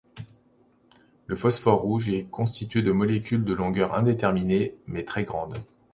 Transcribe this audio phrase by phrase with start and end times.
[1.27, 5.59] Le phosphore rouge est constitué de molécules de longueur indéterminée, mais très grande.